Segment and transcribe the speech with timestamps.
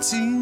[0.00, 0.39] 安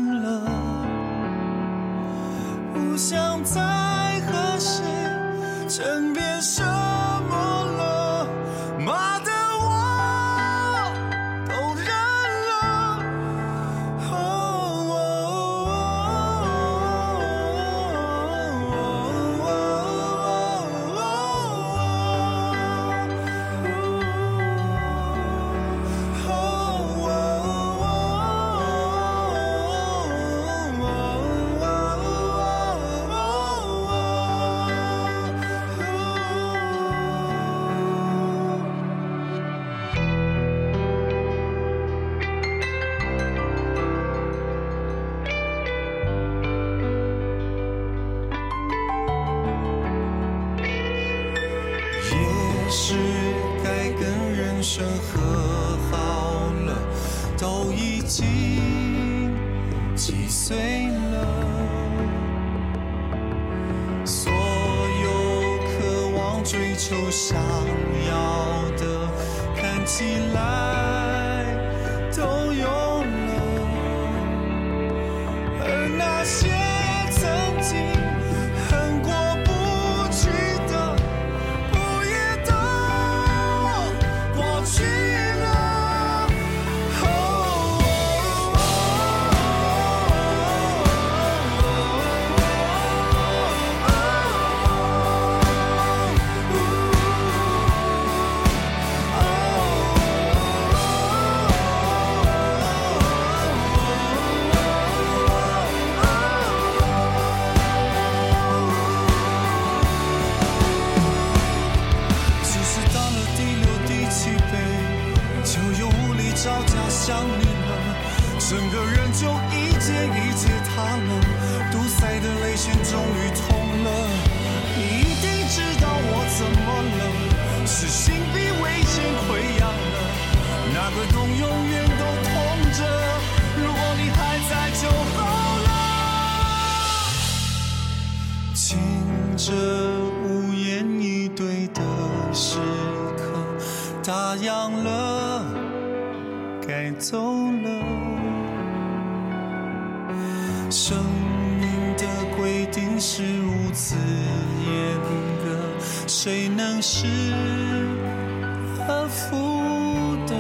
[157.38, 160.32] 失而复的？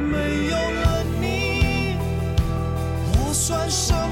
[0.00, 0.12] 没
[0.50, 0.82] 有了
[1.20, 1.22] 你，
[3.12, 4.03] 我算什么？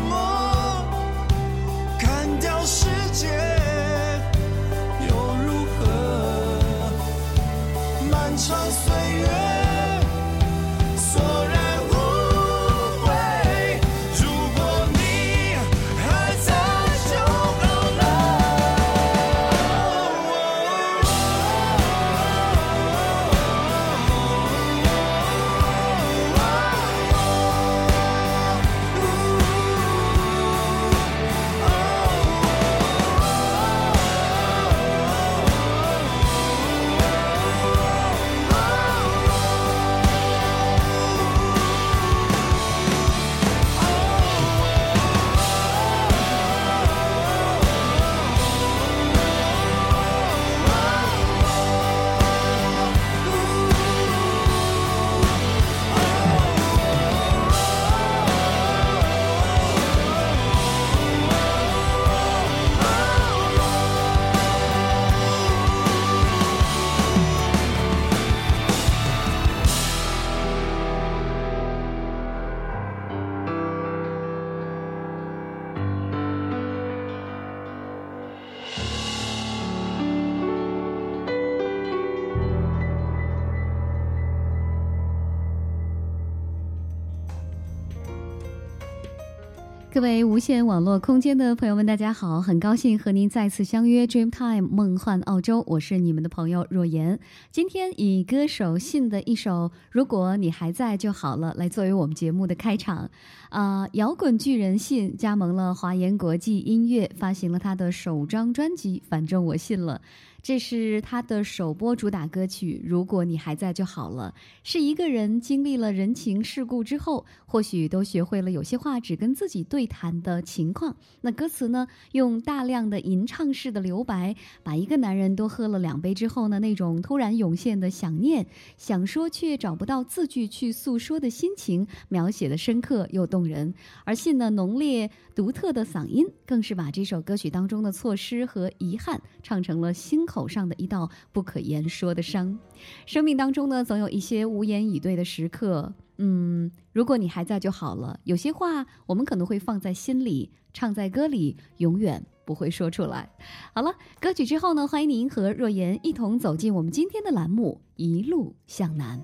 [89.92, 92.40] 各位无线网络空间的朋友们，大家好！
[92.40, 97.20] 很高兴和您再次相约 Dreamtime 梦幻澳洲，我是你们的朋友若言。
[97.50, 103.10] 今天以歌手信的一首《如果你还在就好了》来作为我们节目的开场。
[103.50, 110.00] 啊，摇滚巨人信加盟了华研国际音乐，发行了他的首张专辑《反正我信了》。
[110.42, 112.82] 这是他的首播主打歌曲。
[112.84, 114.34] 如果你还在就好了，
[114.64, 120.96] 是一个人经历了人情世故之后，或许都学会了有些话只跟自己对谈的情况。
[121.20, 124.34] 那歌词呢，用大量的吟唱式的留白，
[124.64, 128.44] 把一个男人多喝了两杯之后呢，那种突然涌现的想念、
[128.76, 133.72] 想说却找不到字句去诉说的心情，描写的深刻又动人。
[134.04, 140.26] 而信呢，浓烈独特的嗓音，更是把这首歌曲当中的错失和遗憾唱成了心。
[140.32, 142.58] 口上的一道不可言说的伤，
[143.04, 145.92] 生命当中呢，总有一些无言以对的时刻。
[146.16, 148.18] 嗯，如果你还在就好了。
[148.24, 153.28] 有些话我们可能会放在心里，唱在歌里，永远不会说出来。
[153.74, 159.22] 好了，歌曲之后呢，欢迎您和若言一同走进我们今天的栏目《一路向南》，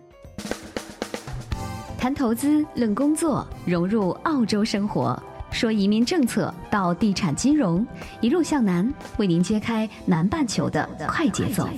[1.96, 5.22] 谈投资，论工作，融入澳洲生活。
[5.50, 7.84] 说移民政策到地产金融，
[8.20, 11.68] 一路向南，为您揭开南半球的快节奏。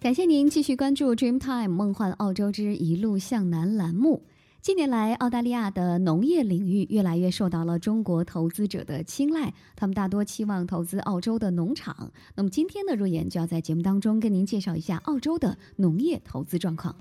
[0.00, 4.22] 感谢您继续关注 Dreamtime 梦幻澳洲之一路向南栏目。
[4.62, 12.10] 近年来，澳大利亚的农业领域越来越受到了中国投资者的青睐，他们大多期望投资澳洲的农场。
[12.34, 16.94] 那么，今天的若言就要在节目当中跟您介绍一下澳洲的农业投资状况。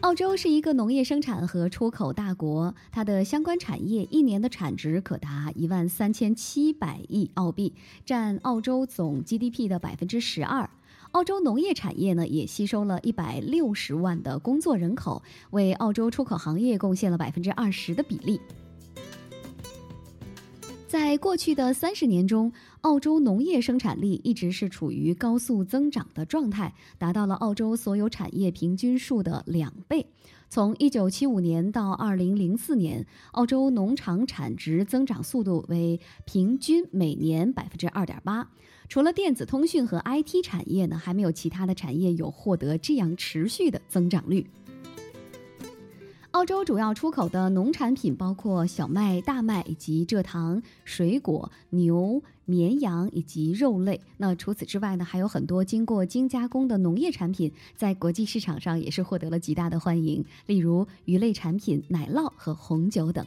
[0.00, 7.74] 澳洲是一个农业生产和出口大国，它的相关产业一年的产值可达一万三千七百亿澳币，
[8.06, 10.68] 占澳洲总 GDP 的百分之十二。
[11.12, 18.40] 澳洲农业产业呢，也吸收了一百六十万的工作人口，为澳洲出口行业贡献了百分之二十的比例。
[20.90, 30.04] 在过去的三十年中，澳洲农业生产力一直是处于高速增长的状态，达到了澳洲所有产业平均数的两倍。
[30.48, 38.50] 从一九七五年到二零零四年，澳洲农场产值增长速度为平均每年百分之二点八。
[38.88, 44.44] 除了电子通讯和 IT 产业呢，还没有其他的产业有获得这样持续的增长率。
[46.32, 54.00] 澳洲主要出口的农产品包括小麦、大麦以及蔗糖、水果、牛、绵羊以及肉类。
[54.16, 63.26] 那除此之外呢，还有很多经过精加工的农业产品，在国际市场上也是获得了极大的欢迎，例如鱼类产品、奶酪和红酒等。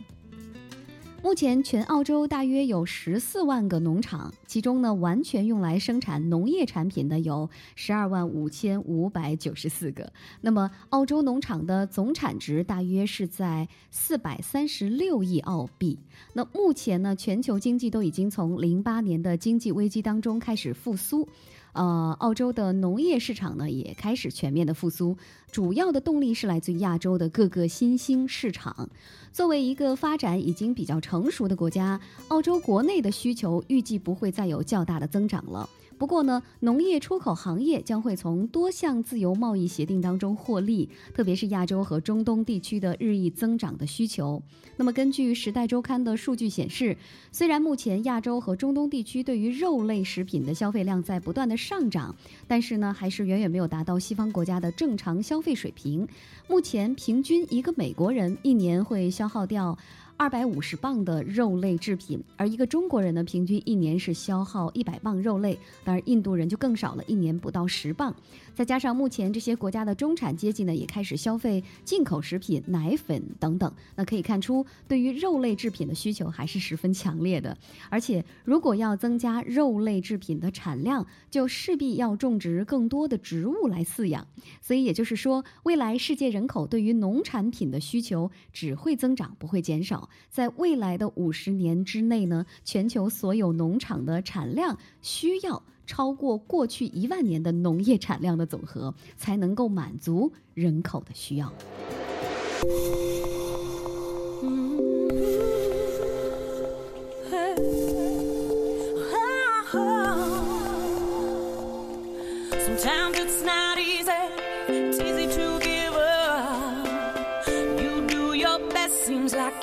[1.24, 10.12] 目前，全澳洲大约有十四万个农场，其中呢，完全用来生产农业产品的有十二万五千五百九十四个。
[10.42, 15.98] 那么，澳洲农场的总产值大约是在四百三十六亿澳币。
[16.34, 21.26] 那目前呢，全球经济都已经从零八年的经济危机当中开始复苏。
[21.74, 25.18] 呃，澳洲的农业市场呢也开始全面的复苏，
[25.52, 28.90] 主要的动力是来自于亚洲的各个新兴市场。
[29.32, 35.68] 作为一个发展已经比较成熟的国家，澳洲国内的需求预计不会再有较大的增长了。
[36.04, 44.44] 不过呢，农业出口行业将会从多项自由贸易协定当中获利，特别是亚洲和中东地区的日益增长的需求。
[44.76, 46.98] 那么，根据《时代周刊》的数据显示，
[47.32, 52.14] 虽然目前亚洲和中东地区对于肉类食品的消费量在不断的上涨，
[52.50, 56.06] 但是呢，还是远远没有达到西方国家的正常消费水平。
[56.50, 59.78] 目前，平均一个美国人一年会消耗掉。
[60.16, 65.58] 二百五十磅的肉类制品，而一个中国人呢，平均一年是消耗一百磅肉类。
[65.84, 68.16] 当然，印度人就更少了，一年不到十磅。
[68.54, 73.74] 再加上目前这些国家的中产阶级呢，也开始消费进口食品、奶粉等等。
[73.96, 77.58] 那可以看出，对于肉类制品的需求还是十分强烈的。
[77.90, 84.26] 而且，如果要增加肉类制品的产量，就势必要种植更多的植物来饲养。
[84.62, 90.10] 所以，也就是说，未来世界人口对于农产品的需求只会增长，不会减少。
[90.30, 101.54] 在未来的五十年之内呢，全球所有农场的产量需要超过过去一万年的农业产量的总和，才能够满足人口的需要。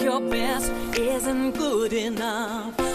[0.01, 2.90] Your best isn't good enough.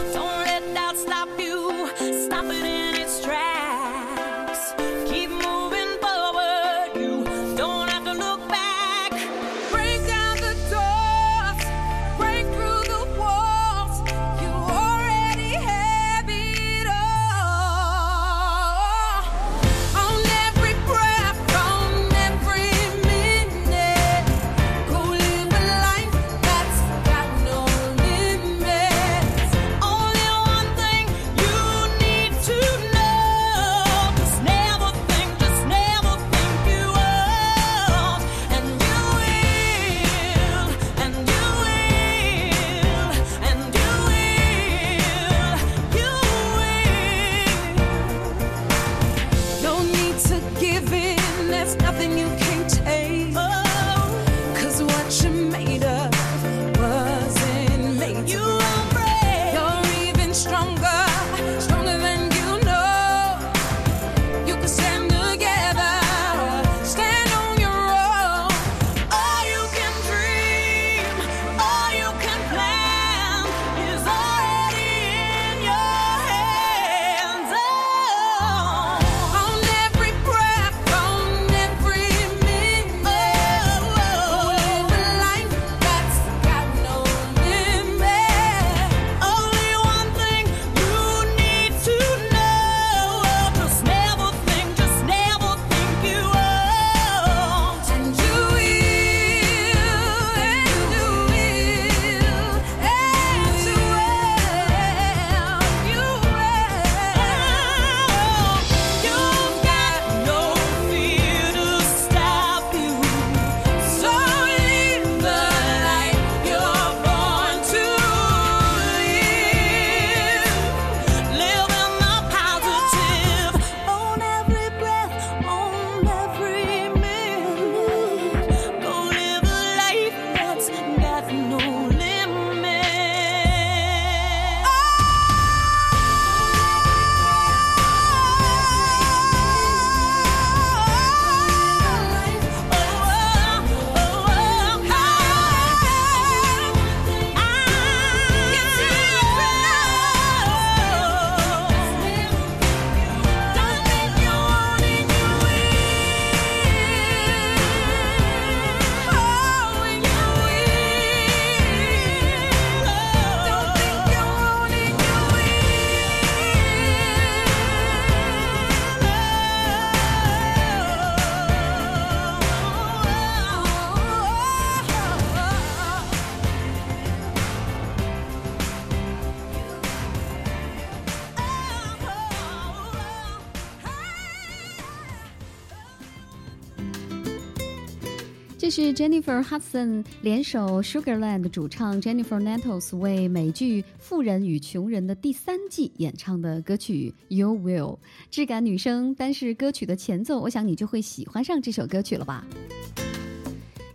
[188.75, 197.95] 是 Jennifer Hudson 联手 Sugarland 主唱 Jennifer Nettles 为美剧《富人与穷人》的第三季演唱的歌曲《You Will》，
[198.29, 199.15] 质感女声。
[199.15, 202.45] 单是歌曲的前奏，我想你就会喜欢上这首歌曲了吧？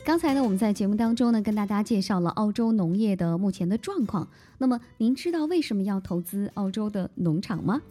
[0.02, 4.26] 刚才呢，我们在节目当中呢，跟大家介绍了澳洲农业的目前的状况。
[4.56, 7.82] 那么，您知道为什么要投资澳洲的农场吗？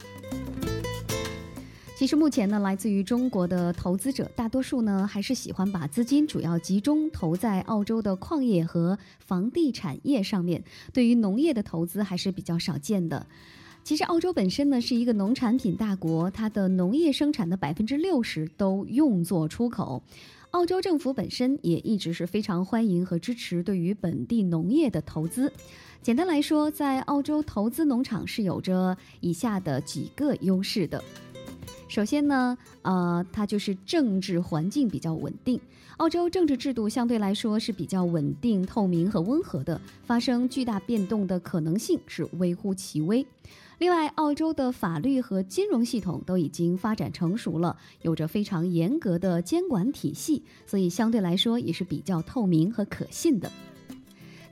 [2.00, 10.64] 其实目前呢，来自于中国的投资者大多数呢，还是喜欢把资金主要集中投在澳洲的矿业和房地产业上面，
[10.94, 13.28] 对于农业的投资还是比较少见的。
[13.84, 20.02] 其实澳洲本身呢是一个农产品大国，它的农业生产的百分之六十都用作出口。
[20.52, 25.52] 澳洲政府本身也一直是非常欢迎和支持对于本地农业的投资。
[26.02, 31.04] 简单来说，在澳洲投资农场是有着以下的几个优势的。
[31.90, 35.60] 首先呢，呃，它就是政治环境比较稳定。
[35.98, 43.26] 澳洲政治制度相对来说是比较稳定、透明和温和的，发生巨大变动的可能性是微乎其微。
[43.80, 53.52] 另外，澳洲的法律和金融系统都已经发展成熟了，有着非常严格的监管体系，所以相对来说也是比较透明和可信的。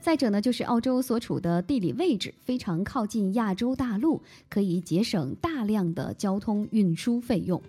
[0.08, 7.60] 再者呢，就是澳洲所处的地理位置非常靠近亚洲大陆，可以节省大量的交通运输费用。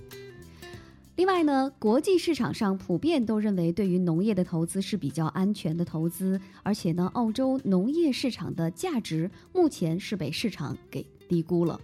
[1.17, 11.77] 另外呢，国际市场上普遍都认为，对于农业的投资是比较安全的投资，而且呢，澳洲农业市场的价值目前是被市场给低估了。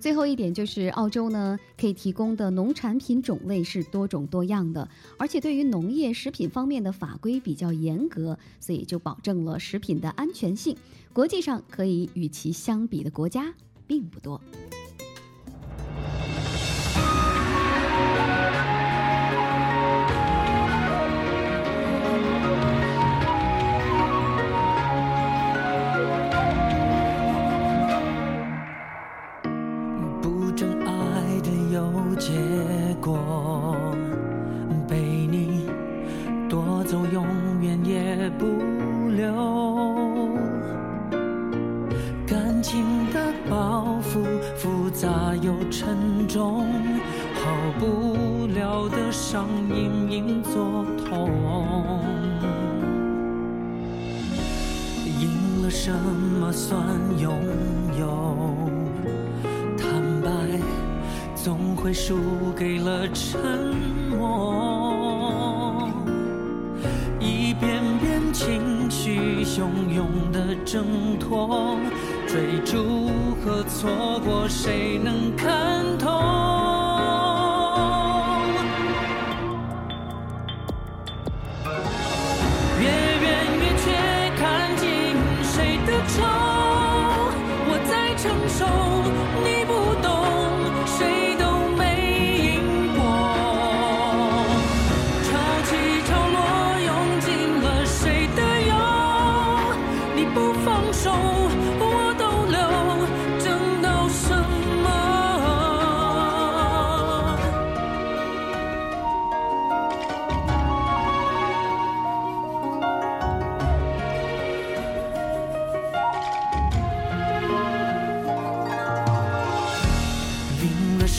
[0.00, 10.76] 最后一点就是，澳洲呢可以提供的农产品种类是多种多样的，而且对于农业食品方面的法规比较严格，所以就保证了食品的安全性。
[11.12, 13.52] 国际上可以与其相比的国家
[13.86, 14.40] 并不多。
[39.28, 40.28] 留。
[42.26, 42.82] 感情
[43.12, 44.24] 的包袱
[44.56, 46.66] 复杂又沉重，
[47.34, 47.42] 好
[47.78, 51.30] 不了的伤隐隐作痛。
[55.20, 56.82] 赢了什么算
[57.18, 57.32] 拥
[57.98, 58.36] 有？
[59.76, 60.28] 坦白
[61.34, 62.16] 总会输
[62.56, 63.40] 给了沉
[64.10, 64.97] 默。
[69.44, 71.78] 汹涌的挣脱
[72.26, 73.10] 追逐
[73.44, 76.47] 和错过谁能看透？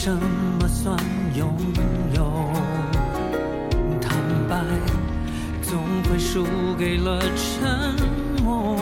[0.02, 0.96] 什么算
[1.34, 1.54] 拥
[2.14, 2.50] 有？
[4.00, 4.16] 坦
[4.48, 4.64] 白
[5.60, 6.42] 总会输
[6.78, 7.94] 给了沉
[8.42, 8.78] 默。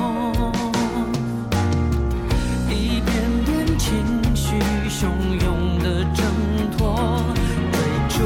[2.71, 3.13] 一遍
[3.45, 3.97] 遍情
[4.33, 5.09] 绪汹
[5.43, 6.25] 涌的挣
[6.77, 7.21] 脱，
[7.73, 7.77] 追
[8.17, 8.19] 逐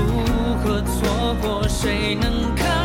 [0.63, 2.82] 和错过，谁能看？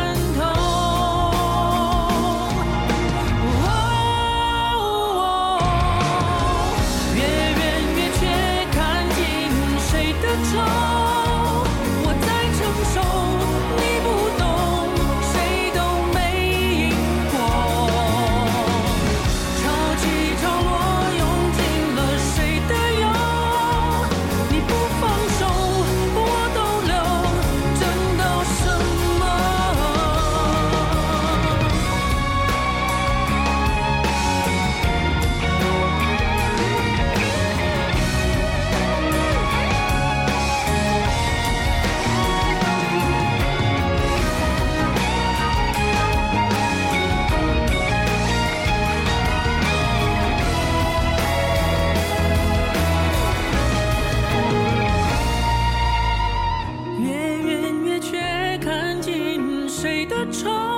[59.98, 60.77] 你的城。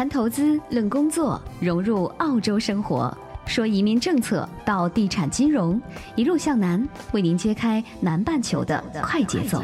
[0.00, 5.78] 谈投资，论工作，融入澳洲生活，说移民政策到地产金融，
[6.16, 9.62] 一路向南，为您揭开南半球的快节奏。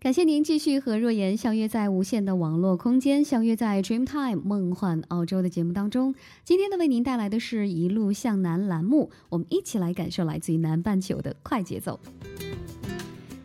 [0.00, 6.14] 感谢您继续和若言相约在无限的网络空间，相约在 Dreamtime 梦幻澳洲的节目当中。
[6.42, 12.00] 今天呢，为您带来的是一路向南栏目，我们一起来感受来自于南半球的快节奏。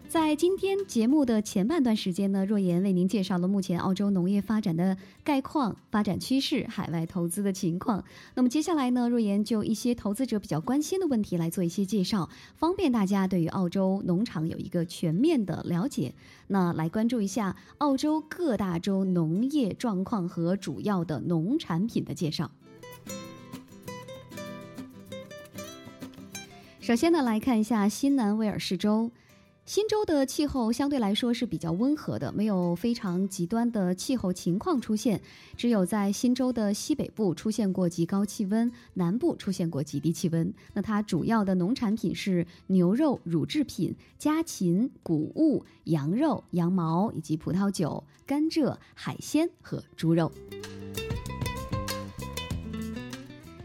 [0.10, 8.04] 在今天节目的前半段时间呢，若言为您介绍了目前澳洲农业发展的概况、发展趋势、海外投资的情况。
[8.34, 16.16] 那么接下来呢，若言就一些投资者比较关心的问题来做一些介绍，方便大家对于澳洲农场有一个全面的了解。
[16.48, 22.50] 那来关注一下澳洲各大洲农业状况和主要的农产品的介绍。
[26.80, 29.12] 首先呢，来看一下新南威尔士州。
[29.70, 35.22] 新州的气候相对来说是比较温和的，没有非常极端的气候情况出现。
[35.56, 40.52] 只有在新州的西北部出现过极高气温，南部出现过极低气温。
[40.74, 50.32] 那它主要的农产品是牛肉、乳制品、家禽、谷物、羊肉、羊毛以及葡萄酒、甘蔗、海鲜和猪肉。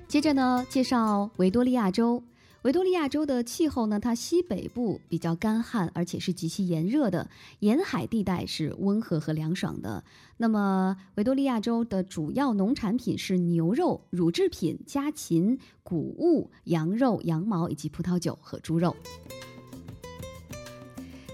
[0.06, 2.22] 接着呢，介绍维多利亚州。
[2.64, 10.02] 维多利亚州的气候呢，它西北部比较干旱，而且是极其炎热的；沿海地带是温和和凉爽的。
[10.38, 18.96] 那么，维多利亚州的主要农产品是牛肉、乳制品、家禽、谷物、羊肉、羊毛以及葡萄酒和猪肉。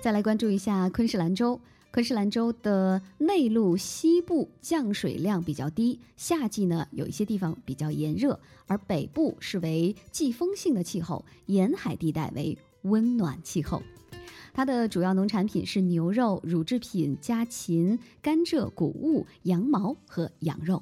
[0.02, 1.60] 再来关注一下昆士兰州。
[1.92, 13.83] 昆士兰州的内陆西部降水量比较低，夏季呢有一些地方比较炎热，而北部是为季风性的气候，沿海地带为温暖气候。
[14.53, 20.81] 它的主要农产品是牛肉、乳制品、家禽、甘蔗、谷物、羊毛和羊肉。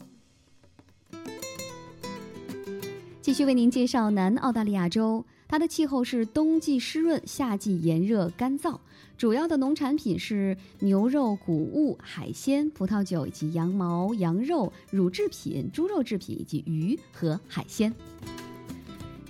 [3.22, 8.78] 继续为您介绍南澳大利亚州，它的气候是冬季湿润，夏季炎热干燥。
[9.16, 17.92] 主要的农产品是牛肉、谷物、海鲜、葡萄酒以及羊毛、羊肉、乳制品、猪肉制品以及鱼和海鲜。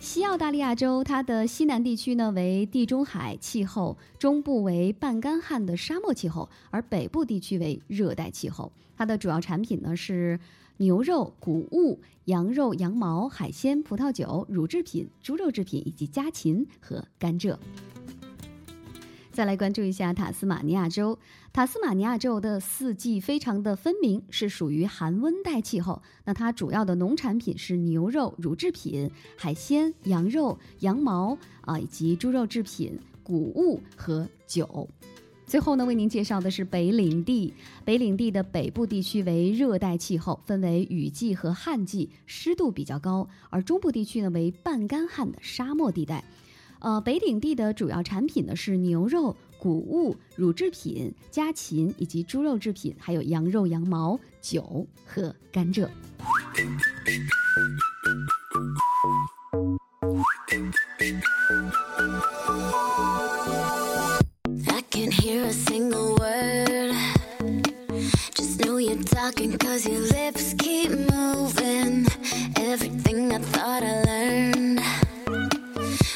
[0.01, 8.73] 西澳大利亚州，它的西南地区呢为地中海气候，中部为半干旱的沙漠气候，而北部地区为热带气候。
[8.97, 10.39] 它的主要产品呢是
[10.79, 17.57] 牛肉、谷物、羊肉、羊毛、海鲜、葡萄酒、乳制品、猪肉制品以及家禽和甘蔗。
[19.33, 21.19] 再来关注一下塔斯马尼亚州。
[21.53, 26.01] 塔斯马尼亚州的四季非常的分明，是属于寒温带气候。
[26.25, 34.89] 那它主要的农产品是牛肉、乳制品、海鲜、羊肉、羊毛啊，以及猪肉制品、谷物和酒。
[35.49, 37.55] 最后呢，为您介绍的是北领地。
[37.83, 46.23] 北领地的北部地区为热带气候，分为雨季和旱季，湿度比较高；而中部地区呢为半干旱的沙漠地带。
[46.81, 55.89] 呃，北领地的主要产品呢是牛肉、谷物、乳制品、家禽以及猪肉制品，还有羊肉、羊毛、酒和甘蔗。
[69.31, 72.07] talking cause your lips keep moving.
[72.57, 74.81] Everything I thought I learned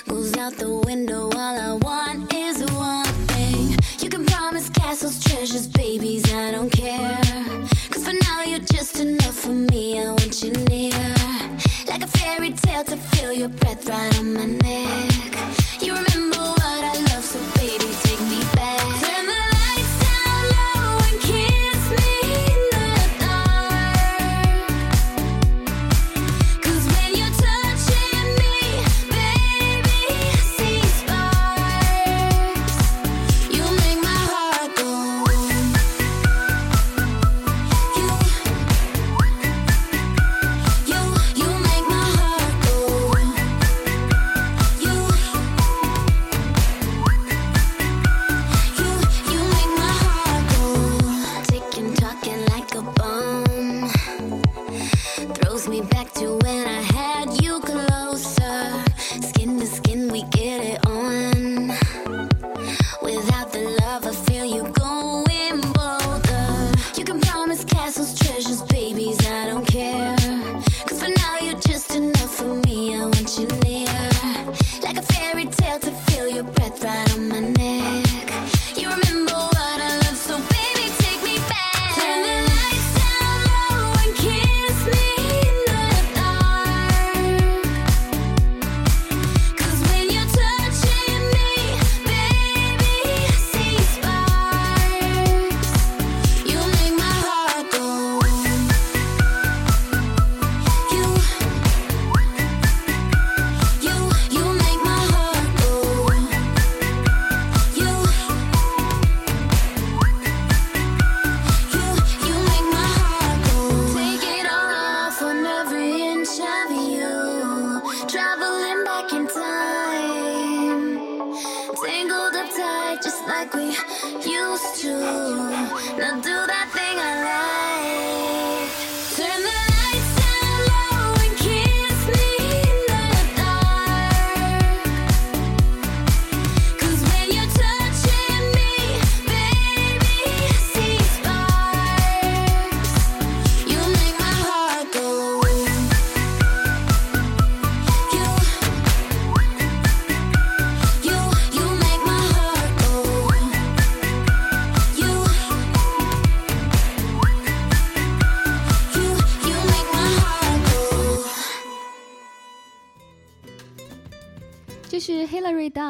[0.08, 1.24] goes out the window.
[1.24, 3.76] All I want is one thing.
[3.98, 7.20] You can promise castles, treasures, babies, I don't care.
[7.90, 10.00] Cause for now you're just enough for me.
[10.00, 11.14] I want you near.
[11.88, 14.81] Like a fairy tale to feel your breath right on my neck.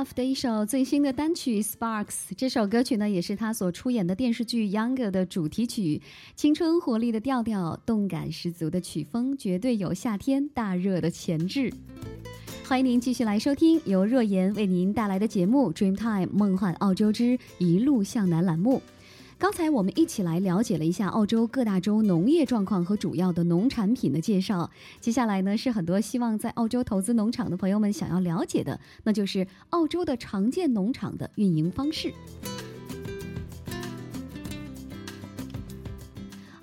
[0.02, 2.06] Off 的一首最新的单曲《Sparks》。
[2.36, 6.02] 这首歌曲呢，也是他所出演的电视剧《Younger》的主题曲。
[6.34, 11.72] 青春活力的调调，动感十足的曲风，绝对有夏天大热的潜质。
[12.66, 18.82] 欢迎您继续来收听由若言为您带来的节目《Dreamtime 梦幻澳洲之一路向南》栏目。
[19.42, 24.70] 刚才我们一起来了解了一下澳洲各大洲农业状况和主要的农产品的介绍。
[25.00, 32.14] 接下来呢，是很多希望在澳洲投资农场的朋友们想要了解的，那就是澳洲的常见农场的运营方式。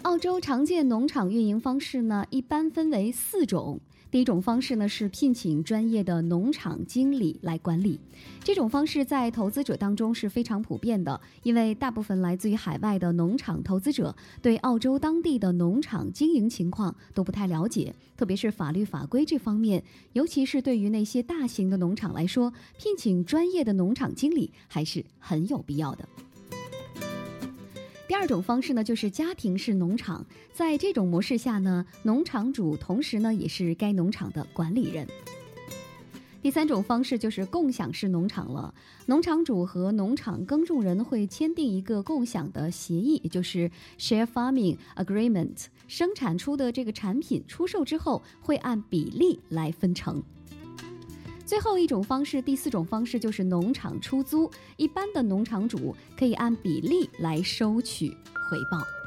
[0.03, 3.81] 澳洲常见农场运营方式呢，一般分为四种。
[4.11, 7.99] 第一种方式呢是聘请专业的农场经理来管理，
[8.43, 26.09] 这种方式在投资者当中是非常普遍的，因为大部分来自于海外的农场投资者对澳洲当地的农场经营情况都不太了解，特别是法律法规这方面，尤其是对于那些大型的农场来说，聘请专业的农场经理还是很有必要的。
[28.09, 30.25] 第二种方式呢，就是家庭式农场。
[30.51, 35.07] 在这种模式下呢，农场主同时呢也是该农场的管理人。
[36.41, 38.73] 第三种方式就是共享式农场了，
[39.05, 43.69] 农场主和农场耕种人会签订一个共享的协议，也就是
[43.99, 45.65] share farming agreement。
[45.87, 50.23] 生产出的这个产品出售之后，会按比例来分成。
[51.49, 54.51] 最后一种方式，第四种方式就是农场出租。
[54.77, 58.07] 一般的农场主可以按比例来收取
[58.51, 58.98] 回报。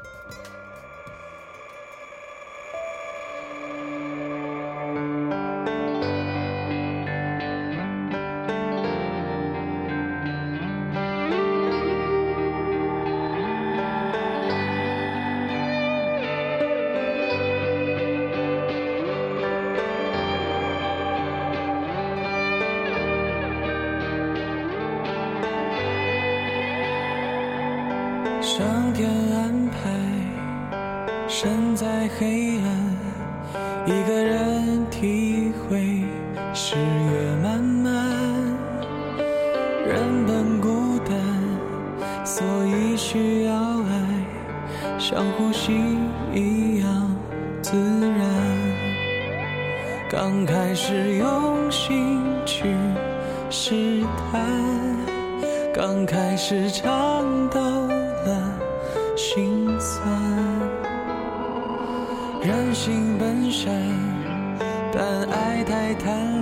[64.95, 66.32] 但爱太贪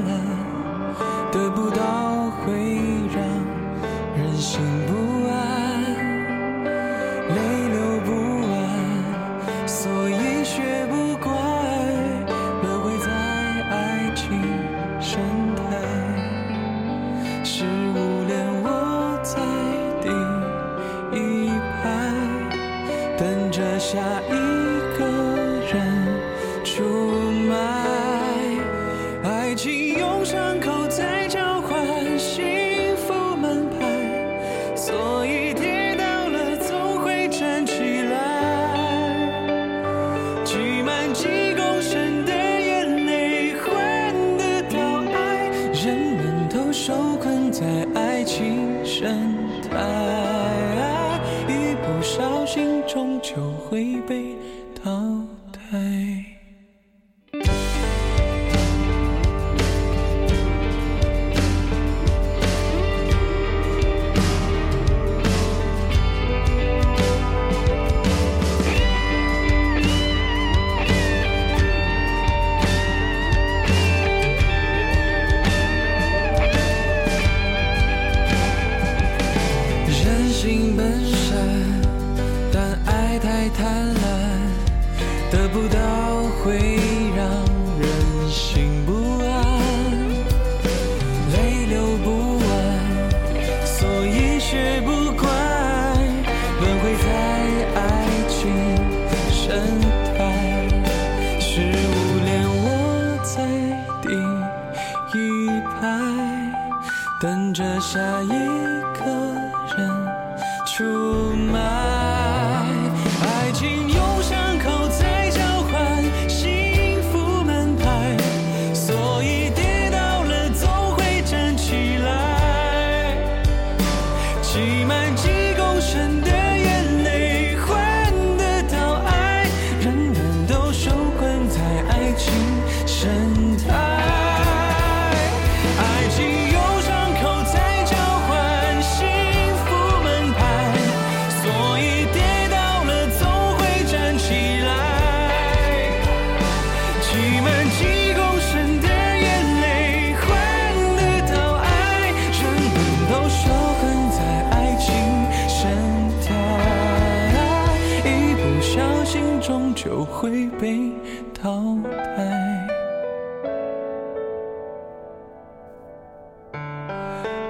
[159.41, 160.91] 终究会被
[161.34, 162.67] 淘汰。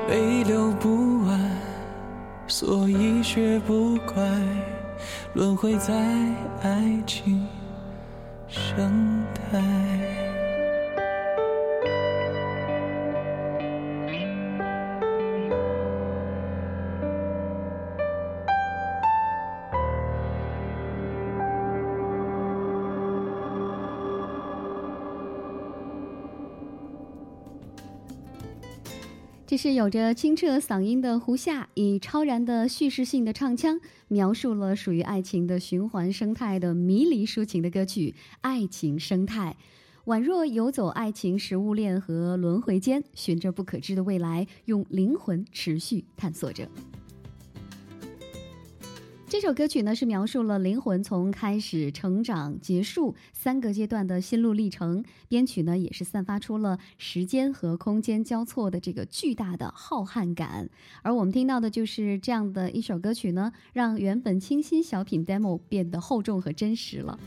[0.07, 1.39] 泪流不完，
[2.47, 4.23] 所以学不乖，
[5.33, 5.93] 轮回在
[6.61, 7.45] 爱情
[8.47, 10.20] 生态。
[29.51, 39.57] 这是有着清澈嗓音的胡夏，以超然的叙事性的唱腔，描述了属于爱情的循环生态的迷离抒情的歌曲《爱情生态》，
[40.09, 46.69] 宛若游走爱情食物链和轮回间，循着不可知的未来，用灵魂持续探索着。
[49.31, 55.05] 这首歌曲呢，是描述了灵魂从开始、成长、结束三个阶段的心路历程。
[55.29, 60.69] 编曲呢，也是散发出了时间和空间交错的这个巨大的浩瀚感。
[61.01, 67.17] 而我们听到的就是这样的一首歌曲呢，让原本清新小品 demo 变得厚重和真实了。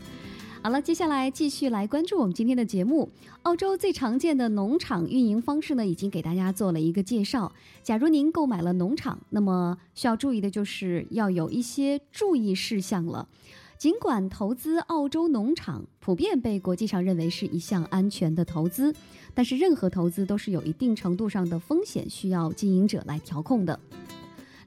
[0.65, 3.07] 好了，接下来继续来关注我们今天的节目。
[3.43, 7.53] 澳洲最常见的农场运营方式呢，已经给大家做了一个介绍。
[7.83, 13.29] 假如您购买了农场，那么需要注意的就是要有一些注意事项了。
[13.77, 18.91] 尽管投资澳洲农场普遍被国际上认为是一项安全的投资，
[19.35, 23.79] 但是任何投资都是有一定程度上的风险，需要经营者来调控的。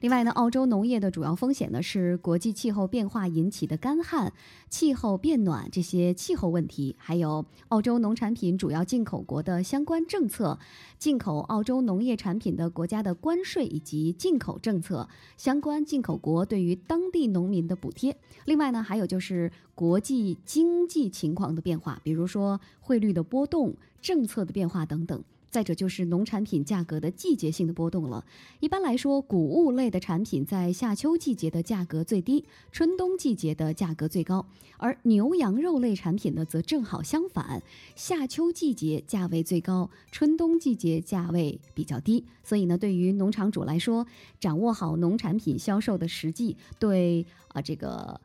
[0.01, 4.31] 另外呢，澳洲农业的主要风险呢是国际气候变化引起的干旱、
[4.69, 10.57] 气候变暖这些气候问题，还有澳洲农产品主要进口国的相关政策、
[10.97, 18.15] 进口澳洲农业产品的国家的关税以及进口政策、相关进口国对于当地农民的补贴。
[18.45, 25.21] 另外呢，还有就是国际经济情况的变化，比如说汇率的波动、政策的变化等等。
[25.49, 28.23] 再者就是农产品价格的季节性的波动了。
[28.59, 34.45] 一般来说，谷物类的产品在夏秋季节的价格最低，春冬季节的价格最高。
[34.77, 37.61] 而牛羊肉类产品呢，则正好相反，
[37.95, 42.23] 夏秋季节价位最高，春冬季节价位比较低。
[42.43, 44.05] 所以呢，对于农场主来说，
[44.39, 48.21] 掌握好农产品销售的实际，对啊这个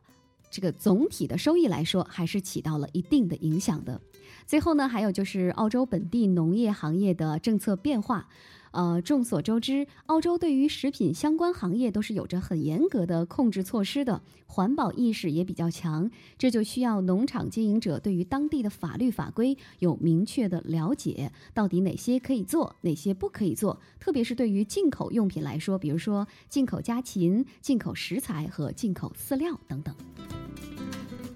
[0.49, 3.99] 这个总体的收益来说，还是起到了一定的影响的。
[4.45, 8.27] 最后呢，还有就是澳洲本地农业行业的政策变化。
[8.71, 16.11] 呃，众所周知，澳洲对于食品相关行业都是有着很严格的控制措施的，环保意识也比较强。
[16.37, 23.79] 这就需要农场经营者对于当地的法律法规有明确的了解，到底哪些可以做，哪些不可以做。
[23.97, 29.95] 特别是对于进口用品来说，比如说进口家禽、进口食材和进口饲料等等。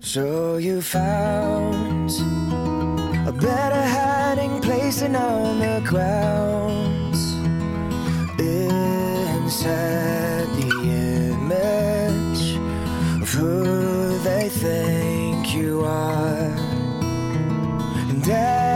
[0.02, 2.12] So you found
[3.30, 7.34] a better hiding place than on the grounds
[8.40, 12.58] inside the image
[13.22, 16.52] of who they think you are.
[18.10, 18.69] And I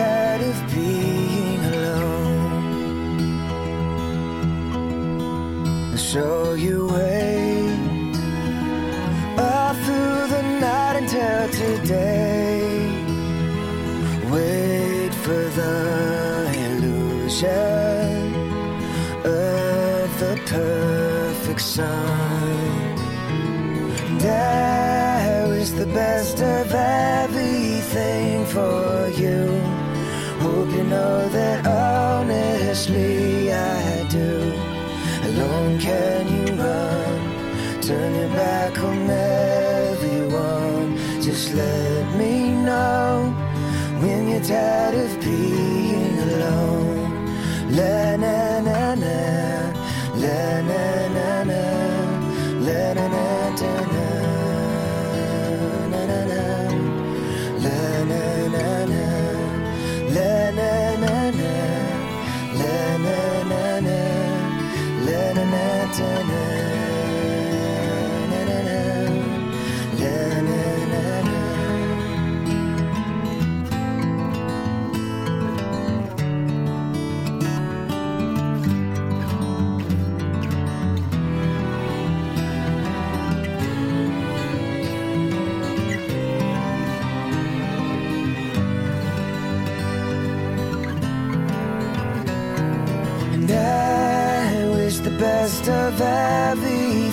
[0.00, 3.08] tired of being alone.
[6.10, 6.24] So
[6.64, 8.14] you wait
[9.46, 12.60] all through the night until today.
[14.34, 15.76] Wait for the
[16.66, 18.18] illusion
[19.44, 22.58] of the perfect sun.
[24.10, 29.79] And I wish the best of everything for you.
[30.50, 34.30] Hope you know that honestly I do.
[35.28, 37.18] Alone can you run?
[37.80, 40.88] Turn your back on everyone.
[41.22, 43.32] Just let me know
[44.02, 47.12] when you're tired of being alone.
[47.78, 48.16] La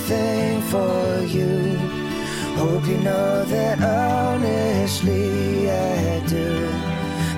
[0.10, 1.78] everything for you.
[2.56, 6.70] Hope you know that honestly I do.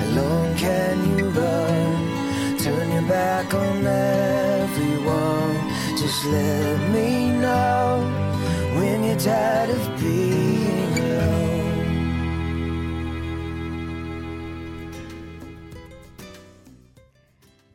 [0.09, 2.57] Alone can you run?
[2.57, 5.57] Turn your back on everyone.
[5.97, 8.03] Just let me know
[8.76, 10.59] when you're tired of being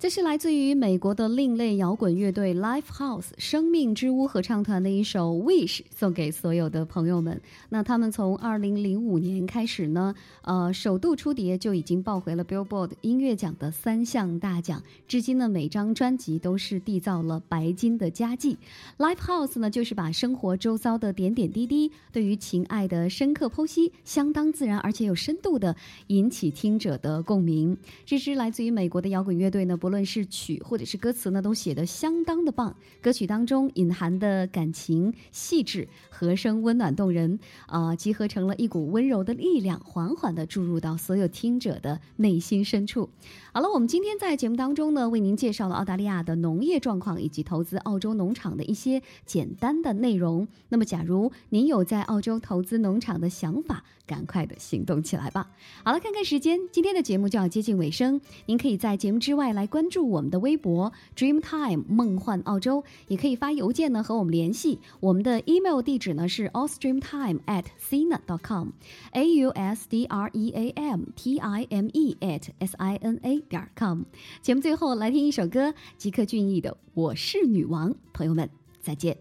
[0.05, 7.41] 这是来自于美国的另类摇滚乐队 Life House 生命之屋合唱团的一首《Wish》，送给所有的朋友们。
[7.71, 18.59] 那他们从二零零五年开始呢，呃，首度出碟就已经抱回了 Billboard 音乐奖的三项大奖，至今呢，每张专辑都是缔造了白金的佳绩。
[18.99, 25.75] Life House 呢，就是把生活周遭的点点滴滴，对于情爱的深刻剖析，相当自然而且有深度的
[26.09, 27.75] 引起听者的共鸣。
[28.05, 32.75] 这支来自于美国的摇滚乐队呢，不论无论是曲或者是歌词呢，都写得相当的棒。
[33.01, 37.39] 歌曲当中隐含的感情细致，和声温暖动人，
[37.69, 43.09] 啊、集合成了一股温柔的力量，缓缓地注入到所有听者的内心深处。
[43.53, 50.49] 好了，我们今天在节目当中呢，为您介绍了澳大利亚的农业状况以及投资澳洲农场的一些简单的内容。
[50.71, 55.51] 那么，假如您有在澳洲投资农场的想法，赶快的行动起来吧。
[55.85, 58.21] 好了，看看时间，今天的节目就要接近尾声。
[58.47, 64.81] 您可以在节目之外来关注我们的微博 Dreamtime 梦幻澳洲，也可以发邮件呢和我们联系。
[65.01, 71.39] 我们的 email 地址呢是 australiantime at sina dot com，a u s d r e a m t
[71.39, 74.03] i m e at s i n a 点 com。
[74.43, 77.91] 节目最后来听一首歌，吉克隽逸的《我是女王》。
[78.13, 78.49] 朋友们，
[78.81, 79.17] 再见。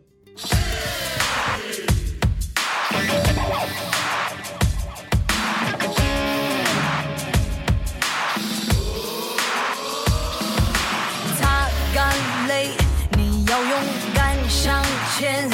[15.24, 15.53] Cause